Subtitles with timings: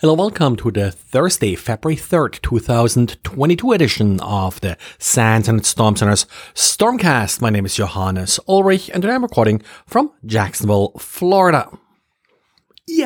[0.00, 6.26] Hello, welcome to the Thursday, February 3rd, 2022 edition of the SANS and Storm Center's
[6.52, 7.40] Stormcast.
[7.40, 11.70] My name is Johannes Ulrich and today I'm recording from Jacksonville, Florida.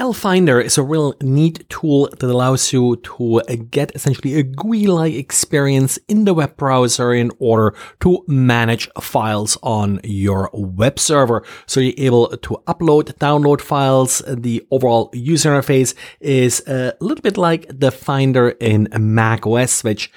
[0.01, 5.15] elFinder is a real neat tool that allows you to uh, get essentially a GUI-like
[5.15, 11.45] experience in the web browser in order to manage files on your web server.
[11.67, 14.23] So you're able to upload, download files.
[14.27, 19.83] The overall user interface is uh, a little bit like the Finder in Mac OS,
[19.83, 20.13] which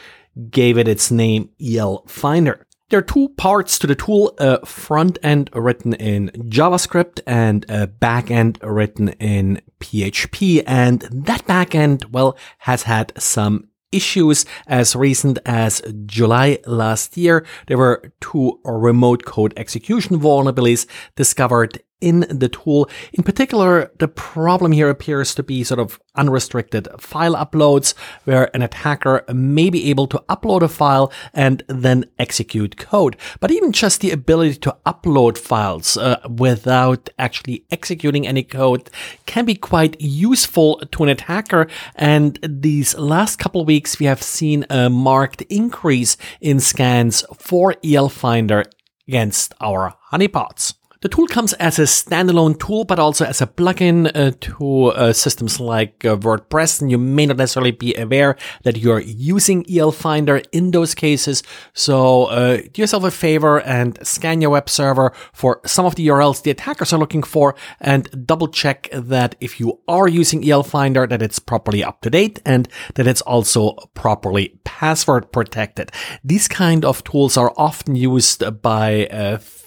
[0.50, 2.64] gave it its name elFinder.
[2.94, 7.88] There are two parts to the tool, a front end written in JavaScript and a
[7.88, 10.62] back end written in PHP.
[10.68, 17.44] And that back end, well, has had some issues as recent as July last year.
[17.66, 20.86] There were two remote code execution vulnerabilities
[21.16, 22.90] discovered in the tool.
[23.14, 27.94] In particular, the problem here appears to be sort of unrestricted file uploads
[28.26, 33.16] where an attacker may be able to upload a file and then execute code.
[33.40, 38.90] But even just the ability to upload files uh, without actually executing any code
[39.26, 41.68] can be quite useful to an attacker.
[41.96, 48.66] And these last couple weeks, we have seen a marked increase in scans for elFinder
[49.08, 50.74] against our honeypots.
[51.04, 55.12] The tool comes as a standalone tool, but also as a plugin uh, to uh,
[55.12, 56.80] systems like uh, WordPress.
[56.80, 61.44] And you may not necessarily be aware that you're using elFinder in those cases.
[61.74, 66.08] So uh, do yourself a favor and scan your web server for some of the
[66.08, 71.10] URLs the attackers are looking for and double check that if you are using elFinder,
[71.10, 75.92] that it's properly up to date and that it's also properly password protected.
[76.24, 79.10] These kind of tools are often used by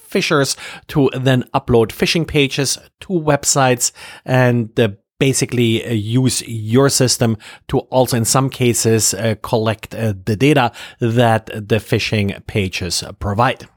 [0.09, 0.55] phishers
[0.87, 3.91] to then upload phishing pages to websites
[4.25, 10.13] and uh, basically uh, use your system to also in some cases uh, collect uh,
[10.25, 13.67] the data that the phishing pages provide.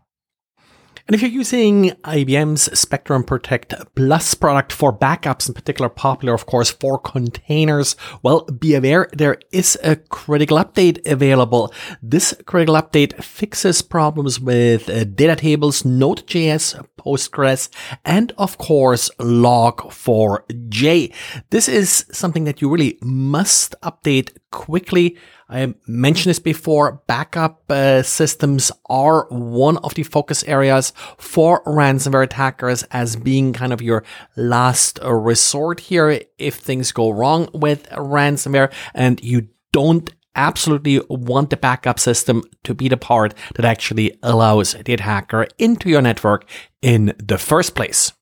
[1.10, 6.46] And if you're using IBM's Spectrum Protect Plus product for backups, in particular popular, of
[6.46, 11.74] course, for containers, well, be aware there is a critical update available.
[12.00, 17.70] This critical update fixes problems with uh, data tables, Node.js, Postgres,
[18.04, 21.12] and of course, Log4j.
[21.50, 25.16] This is something that you really must update quickly.
[25.48, 27.02] I mentioned this before.
[27.06, 33.72] Backup uh, systems are one of the focus areas for ransomware attackers as being kind
[33.72, 34.04] of your
[34.36, 41.56] last resort here if things go wrong with ransomware and you don't absolutely want the
[41.56, 46.48] backup system to be the part that actually allows the attacker into your network
[46.82, 48.12] in the first place.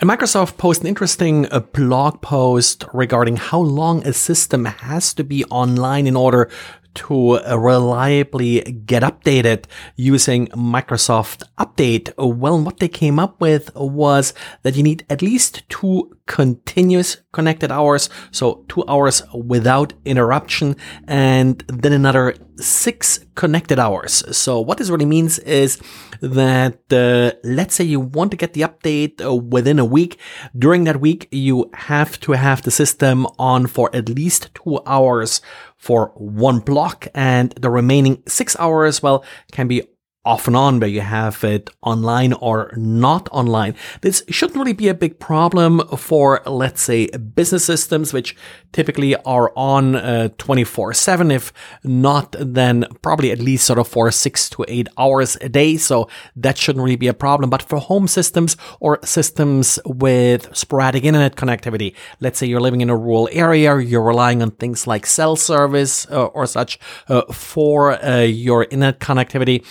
[0.00, 5.24] And Microsoft posted an interesting uh, blog post regarding how long a system has to
[5.24, 6.50] be online in order
[6.94, 9.64] to reliably get updated
[9.96, 12.12] using Microsoft Update.
[12.16, 14.32] Well, what they came up with was
[14.62, 20.76] that you need at least two continuous connected hours, so two hours without interruption,
[21.06, 24.24] and then another six connected hours.
[24.36, 25.80] So what this really means is
[26.20, 30.18] that uh, let's say you want to get the update uh, within a week.
[30.56, 35.40] During that week, you have to have the system on for at least two hours
[35.76, 39.82] for one block and the remaining six hours, well, can be
[40.24, 43.74] off and on where you have it online or not online.
[44.00, 48.34] This shouldn't really be a big problem for, let's say, business systems, which
[48.72, 51.30] typically are on uh, 24 7.
[51.30, 51.52] If
[51.84, 55.76] not, then probably at least sort of for six to eight hours a day.
[55.76, 57.50] So that shouldn't really be a problem.
[57.50, 62.90] But for home systems or systems with sporadic internet connectivity, let's say you're living in
[62.90, 68.02] a rural area, you're relying on things like cell service uh, or such uh, for
[68.04, 69.64] uh, your internet connectivity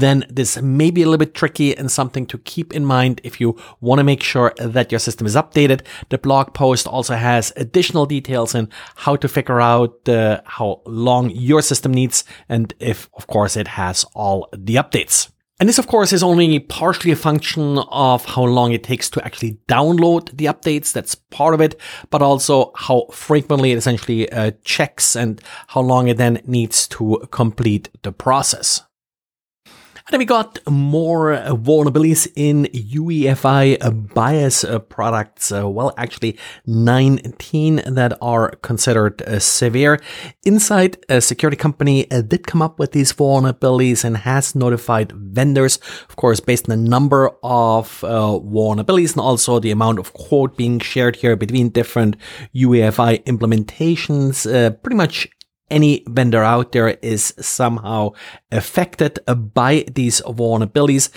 [0.00, 3.40] then this may be a little bit tricky and something to keep in mind if
[3.40, 5.82] you want to make sure that your system is updated.
[6.10, 11.30] The blog post also has additional details in how to figure out uh, how long
[11.30, 15.30] your system needs and if, of course, it has all the updates.
[15.58, 19.24] And this, of course, is only partially a function of how long it takes to
[19.24, 20.92] actually download the updates.
[20.92, 21.80] That's part of it,
[22.10, 27.26] but also how frequently it essentially uh, checks and how long it then needs to
[27.30, 28.82] complete the process.
[30.08, 35.50] And then we got more vulnerabilities in UEFI BIOS products.
[35.50, 39.98] Uh, well, actually 19 that are considered uh, severe.
[40.46, 45.80] Insyde, a security company, uh, did come up with these vulnerabilities and has notified vendors,
[46.08, 50.56] of course, based on the number of uh, vulnerabilities and also the amount of code
[50.56, 52.14] being shared here between different
[52.54, 54.46] UEFI implementations.
[54.46, 55.28] Uh, pretty much
[55.70, 58.12] any vendor out there is somehow
[58.52, 59.18] affected
[59.54, 61.10] by these vulnerabilities.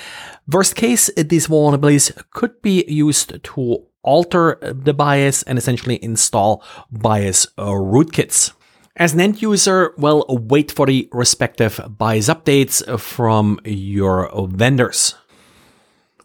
[0.51, 7.47] Worst case, these vulnerabilities could be used to alter the BIOS and essentially install BIOS
[7.57, 8.53] uh, rootkits.
[8.95, 15.15] As an end user, well, wait for the respective BIOS updates from your vendors.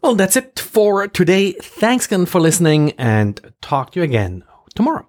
[0.02, 1.52] Well, that's it for today.
[1.52, 4.44] Thanks again for listening and talk to you again
[4.74, 5.08] tomorrow.